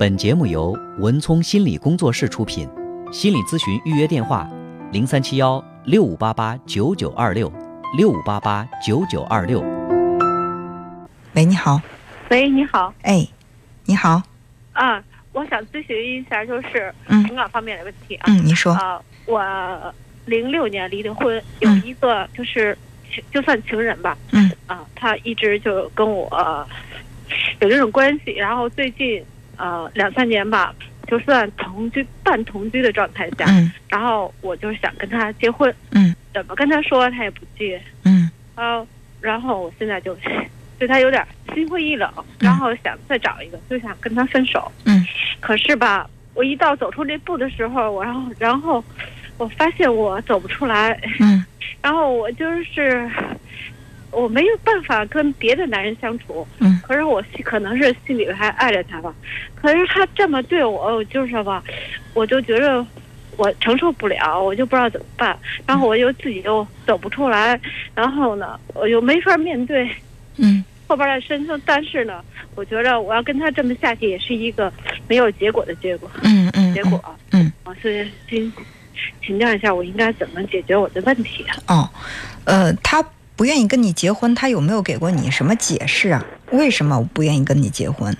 [0.00, 2.66] 本节目由文聪心理工作室出品，
[3.12, 4.48] 心理咨询预约电话：
[4.92, 7.52] 零三七幺六五八八九九二六
[7.98, 9.60] 六五八八九九二六。
[11.34, 11.78] 喂，你好。
[12.30, 12.94] 喂，你好。
[13.02, 13.28] 哎，
[13.84, 14.22] 你好。
[14.72, 15.04] 啊，
[15.34, 18.24] 我想咨询一下，就是嗯情感方面的问题啊。
[18.28, 18.72] 嗯，你说。
[18.72, 19.94] 啊，我
[20.24, 22.74] 零六年离的婚，有一个就是
[23.12, 24.16] 情就算情人吧。
[24.32, 24.50] 嗯。
[24.66, 26.66] 啊，他一直就跟我
[27.60, 29.22] 有这种关系，然后最近
[29.60, 30.74] 呃两三年吧，
[31.06, 37.80] 就算同居半同居的状态下，嗯然后我就想跟他结婚，嗯怎么跟他说他也不接。
[38.04, 38.86] 嗯呃，
[39.20, 40.16] 然后我现在就
[40.78, 44.70] 对他有点心灰意冷，然后想再找一个，就想跟他分手。
[44.86, 45.04] 嗯
[45.40, 48.82] 可是吧，我一到走出这步的时候，我然后然后
[49.38, 51.44] 我发现我走不出来，嗯
[51.82, 53.10] 然后我就是
[54.10, 56.46] 我没有办法跟别的男人相处。
[56.58, 59.14] 嗯可是我心可能是心里还爱着他吧，
[59.54, 61.62] 可是他这么对我，我就是吧，
[62.14, 62.84] 我就觉得
[63.36, 67.58] 我承受不了，我就不知道怎么办，然后我又自己又走不出来，
[67.94, 69.88] 然后呢，我又没法面对
[70.36, 72.20] 嗯 后边的人生，但是呢，
[72.56, 74.72] 我觉着我要跟他这么下去，也是一个
[75.06, 76.74] 没有结果的结果，嗯嗯。
[76.74, 77.50] 结果，嗯。
[77.62, 78.52] 啊，所以请
[79.24, 81.54] 请教一下，我应该怎么解决我的问题啊？
[81.68, 81.88] 哦，
[82.44, 83.00] 呃，他
[83.40, 86.22] 不愿意跟你结婚，他有没有给过你什么解释啊？
[86.50, 88.14] 为什么我不愿意跟你结婚？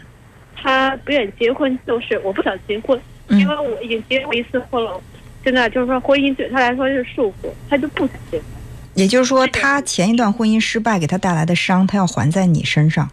[0.57, 4.99] 他不愿意结婚，就是我不想结婚，嗯因为我已经结过一次婚了，
[5.45, 8.47] 现在就是说婚姻对他来说是束缚，他就不想结婚。
[8.95, 13.11] 也就是说，他前一段婚姻失败给他带来的伤，他要还在你身上。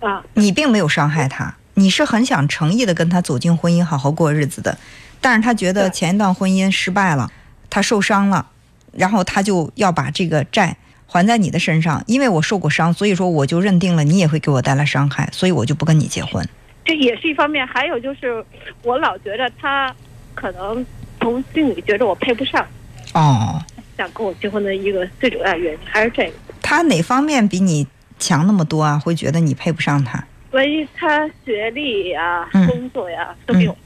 [0.00, 4.76] 啊，你并没有伤害他，你是很想诚意的跟他走进婚姻，好好过日子的。
[5.22, 7.32] 但是他觉得前一段婚姻失败了，
[7.70, 8.50] 他受伤了，
[8.92, 12.02] 然后他就要把这个债还在你的身上。
[12.06, 16.46] 因为我受过伤，所以说我就认定了你也会给我带来伤害，所以我就不跟你结婚。
[16.84, 18.44] 这也是一方面，还有就是
[18.82, 19.94] 我老觉得他
[20.34, 20.84] 可能
[21.20, 22.64] 从心里觉得我配不上，
[23.12, 23.60] 哦，
[23.96, 26.32] 想跟我结婚的一个最主要原因还是这个。
[26.62, 27.86] 他哪方面比你
[28.18, 28.98] 强那么多啊？
[28.98, 30.24] 会觉得你配不上他？
[30.50, 33.76] 关于他学历呀、嗯工作呀都比我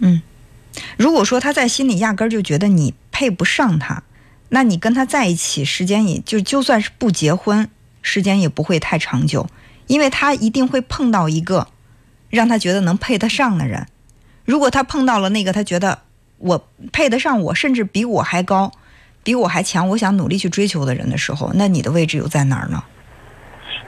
[0.00, 0.22] 嗯，
[0.96, 4.02] 如果说他在心里压根儿就觉得你配不上他，
[4.50, 7.68] 那你跟他在一起时间也就就算是不结婚，
[8.02, 9.46] 时间也不会太长久，
[9.86, 11.66] 因为他一定会碰到一个
[12.30, 13.86] 让他觉得能配得上的人。
[14.44, 15.98] 如果他碰到了那个他觉得
[16.38, 18.72] 我配得上我，甚至比我还高，
[19.22, 22.82] 比我还强，我想努力去追求的人的时候，那你的位置又在哪儿呢？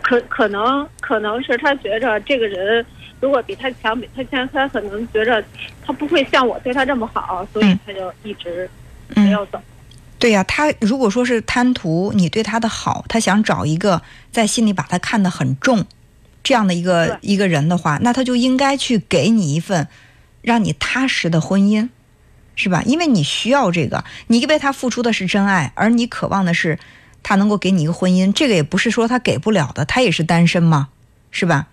[0.02, 2.84] 可可能可能是他觉着这个人
[3.20, 5.42] 如果比他强，比他强，他可能觉着
[5.84, 8.68] 他不会像我对他这么好，所以嗯他就一直
[9.14, 9.60] 没有走。
[10.20, 15.86] 对呀、他如果说是贪图你对他的好，他想找一个在心里把他看得很重
[16.42, 19.88] 这样的一个一个人的话，那他就应该去给你一份
[20.42, 21.88] 让你踏实的婚姻，
[22.54, 22.82] 是吧？
[22.84, 26.78] 因为你需要这个，你为他付出的是真爱，而你渴望的是
[27.22, 30.88] 他能够给你一个婚姻，这个也不是说他给不了的，他也是单身嘛，
[31.30, 31.68] 是吧？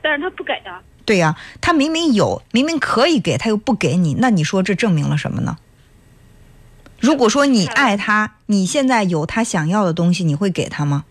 [0.00, 5.58] 但是他不给啊，对呀、他明明有，明明可以给，他又不给你，那你说这证明了什么呢？
[7.12, 11.04] 如果说你爱他，你现在有他想要的东西，你会给他吗？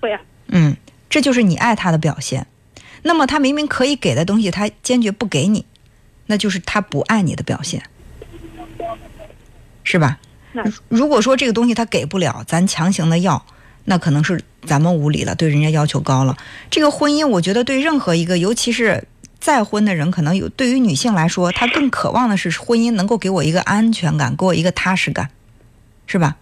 [0.00, 0.76] 会啊，嗯，
[1.08, 2.48] 这就是你爱他的表现。
[3.02, 5.64] 那么他明明可以给的东西，他坚决不给你，
[6.26, 7.84] 那就是他不爱你的表现，
[9.84, 10.18] 是吧？
[10.54, 13.46] 那如果说这个东西他给不了，咱强行的要，
[13.84, 16.36] 那可能是咱们无理了，对人家要求高了。
[16.68, 19.06] 这个婚姻，我觉得对任何一个，尤其是
[19.40, 25.30] 再婚的人，可能有对于女性来说，她更渴望的是婚姻能够给我一个安全感，给我一个踏实感，
[26.06, 26.36] 是吧？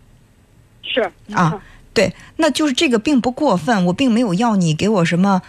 [0.82, 1.62] 是啊，
[1.94, 5.42] 对，那就是这个并不过分，我并没有要你给我什么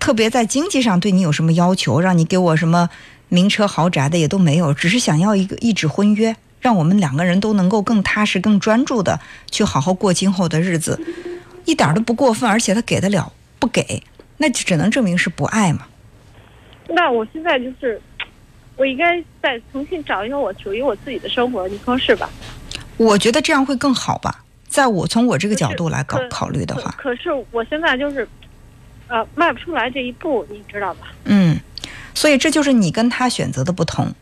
[0.00, 2.90] 特别在经济上对你有什么要求，让你给我什么
[3.28, 9.20] 名车豪宅的也都没有，只是想要一个一纸婚约，让我们两个人都能够更踏实、更专注的
[9.50, 11.00] 去好好过今后的日子，
[11.66, 14.02] 一点儿都不过分，而且他给得了，不给，
[14.38, 15.86] 那就只能证明是不爱嘛。
[16.88, 18.00] 那我现在就是，
[18.76, 22.28] 我应该再重新找一个我属于我自己的生活，你说是吧？
[22.96, 28.28] 我觉得这样会更好吧，在我从我这个角度来考考虑的话，可可是我现在就是，
[29.08, 31.08] 呃，迈不出来这一步，你知道吧？
[31.24, 31.58] 嗯，
[32.14, 34.14] 所以这就是你跟他选择的不同。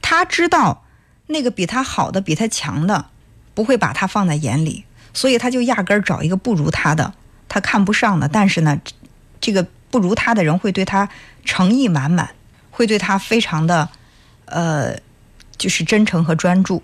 [0.00, 0.84] 他知道
[1.26, 3.06] 那个比他好的、比他强的，
[3.54, 7.12] 不会把他放在眼里，所以他就压根儿找一个不如他的，
[7.48, 8.26] 他看不上的。
[8.26, 8.80] 但是呢，
[9.40, 11.08] 这个不如他的人会对他
[11.44, 12.30] 诚意满满，
[12.70, 13.88] 会对他非常的，
[14.46, 14.98] 呃，
[15.56, 16.82] 就是真诚和专注，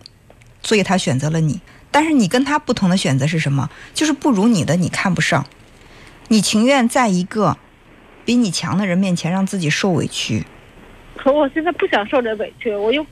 [0.63, 1.61] 所以他选择了你。
[1.91, 3.71] 但是你跟他不同的选择是什么？
[3.95, 5.47] 就是不如你的你看不上，
[6.29, 7.57] 你情愿在一个
[8.25, 10.45] 比你强的人面前让自己受委屈。
[11.17, 13.07] 可我现在不想受这委屈，我又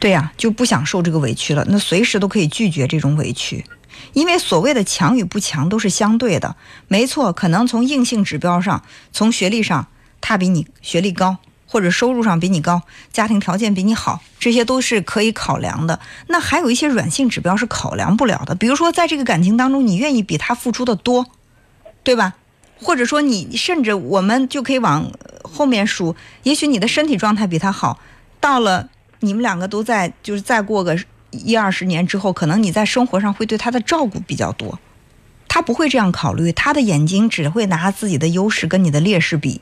[0.00, 1.66] 对呀、就不想受这个委屈了。
[1.68, 3.64] 那随时都可以拒绝这种委屈，
[4.12, 6.56] 因为所谓的强与不强都是相对的。
[6.88, 8.82] 没错，可能从硬性指标上，
[9.12, 9.88] 从学历上，
[10.20, 12.82] 他比你学历高，或者收入上比你高，
[13.12, 16.00] 家庭条件比你好，这些都是可以考量的。
[16.28, 21.26] 那还有一些软性指标是考量不了的，比如说在这个感情当中，你愿意比他付出的多，
[22.02, 22.34] 对吧？
[22.80, 25.10] 或者说你甚至我们就可以往
[25.42, 27.98] 后面数，也许你的身体状态比他好，
[28.40, 30.98] 到了你们两个都在，就是再过个
[31.44, 34.78] 一二十年之后，可能你在生活上会对他的照顾比较多。
[35.48, 39.60] 他不会这样考虑，他的眼睛只会拿自己的优势跟你的劣势比。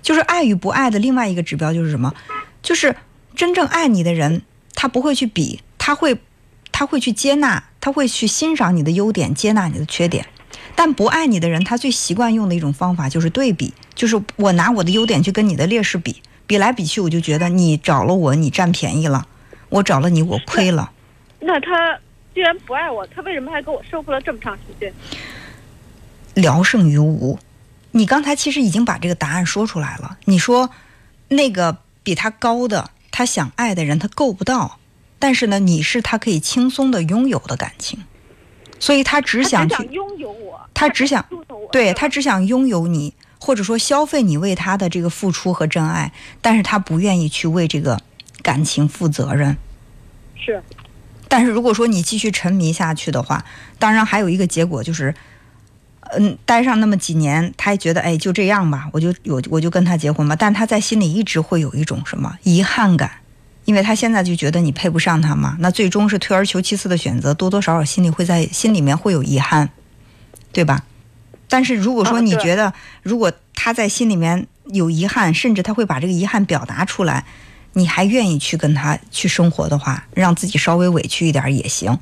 [0.00, 2.14] 就是爱与不爱的另外一个指标就是什么？
[2.62, 2.96] 就是
[3.34, 4.42] 真正爱你的人，
[4.74, 6.20] 他不会去比，他会，
[6.72, 10.26] 他会去接纳，他会去欣赏你的优点，接纳你的缺点。
[10.74, 19.26] 但不爱你的人，他最习惯用的一种方法就是对比，就是我拿我的优点去跟你的劣势比，比来比去，我就觉得你找了我，你占便宜了；
[19.68, 20.92] 我找了你，我亏了。
[21.40, 21.98] 那他
[22.34, 24.92] 既然不爱我，他为什么还跟我生活了这么长时间？
[26.34, 27.38] 聊胜于无。
[27.92, 30.18] 你刚才其实已经把这个答案说出来了。
[30.26, 30.70] 你说，
[31.28, 34.78] 那个比他高的，他想爱的人，他够不到。
[35.18, 38.04] 但是呢，你是他可以轻松的拥有的感情，
[38.78, 41.26] 所以他只想去，拥有我，他只想
[41.72, 48.00] 对他只想拥有你，或者说消费你为他的这个付出和真爱，但是他不愿意去为这个
[48.42, 49.56] 感情负责任。
[50.36, 50.62] 是
[51.28, 53.44] 但是如果说你继续沉迷下去的话，
[53.78, 55.14] 当然还有一个结果就是，
[56.16, 60.34] 嗯，待上那么几年，他也觉得哎就这样吧，我就有我就跟他结婚吧。
[60.34, 63.10] 但他在心里一直会有一种什么遗憾感，
[63.66, 65.56] 因为他现在就觉得你配不上他嘛。
[65.60, 69.68] 那最终是退而求其次的选择，多多少少心里会在心里面会有遗憾，
[70.52, 70.84] 对吧？
[71.50, 72.72] 但是如果说你觉得，
[73.02, 77.24] 如果他在心里面有遗憾，甚至他会把这个遗憾表达出来，
[77.78, 81.98] 你还愿意去跟他去生活的话，让自己稍微委屈一点也行。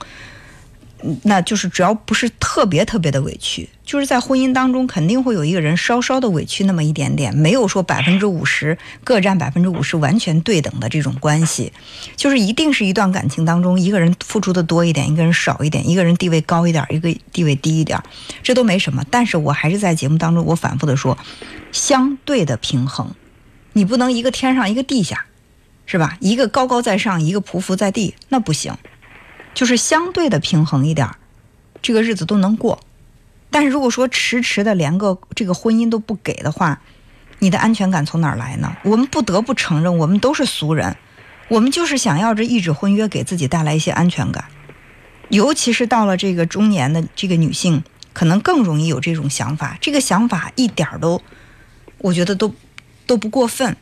[1.25, 11.71] 那就是只要不是特别特别的委屈，就是在婚姻当中肯定会有一个人稍稍的委屈那么一点点，没有说百分之五十各占百分之五十完全对等的这种关系，
[12.17, 18.03] 就是一定是一段感情当中一个人付出的多一点，一个人少一点，一个人地位高一点，一个地位低一点，
[18.43, 19.05] 这都没什么。
[19.11, 21.17] 但是我还是在节目当中我反复的说，
[21.71, 23.15] 相对的平衡，
[23.75, 25.26] 你不能一个天上一个地下，
[25.87, 26.19] 是吧？
[26.21, 28.77] 一个高高在上，一个匍匐在地，那不行。
[29.55, 31.17] 就是相对的平衡一点儿，
[31.81, 32.81] 这个日子都能过。
[33.49, 36.83] 但是如果说迟迟的连个这个婚姻都不给的话，
[37.39, 38.77] 你的安全感从哪儿来呢？
[38.83, 40.97] 我们不得不承认，我们都是俗人，
[41.49, 44.45] 我们就是想要这一纸婚约给自己带来一些安全感。
[45.29, 47.83] 尤其是到了这个中年的这个女性，
[48.13, 49.79] 可能更容易有这种想法。
[49.81, 51.23] 这个想法一点儿都，
[51.99, 52.55] 我觉得都
[53.07, 53.77] 都不过分。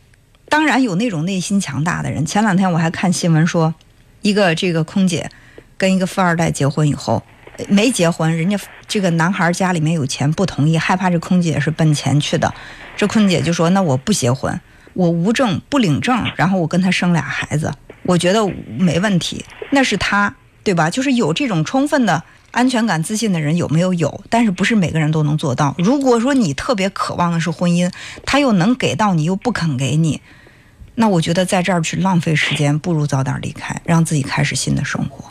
[0.54, 2.24] 当然有那种内心强大的人。
[2.24, 3.74] 前两天我还看新闻说，
[4.22, 5.28] 一个这个空姐
[5.76, 7.24] 跟一个富二代结婚以后，
[7.66, 8.56] 没结婚，人家
[8.86, 12.54] 这个男孩家里面有钱，不同意，害怕这空姐是奔钱去的。
[12.96, 14.60] 这空姐就说：“那我不结婚，
[14.92, 17.74] 我无证不领证，然后我跟他生俩孩子，
[18.04, 18.46] 我觉得
[18.78, 20.88] 没问题，那是他，对吧？
[20.88, 22.22] 就是有这种充分的
[22.52, 24.22] 安全感、自信的人有没有有？
[24.30, 25.74] 但是不是每个人都能做到。
[25.78, 27.90] 如果说你特别渴望的是婚姻，
[28.24, 30.20] 他又能给到你，又不肯给你，
[30.94, 35.24] 那我觉得在这儿去浪费时间，不如早点离开，让自己开始新的生活。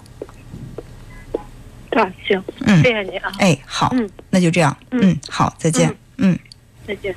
[1.91, 6.38] 啊，行，嗯谢谢你啊，哎，好，嗯那就这样，嗯嗯，好，再见，嗯
[6.88, 7.15] 再见。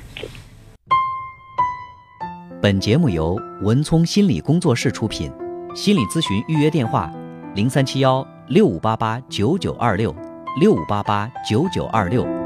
[2.61, 5.31] 本节目由文聪心理工作室出品，
[5.75, 7.11] 心理咨询预约电话：
[7.55, 10.15] 零三七幺六五八八九九二六
[10.59, 12.36] 六五八八九九二六。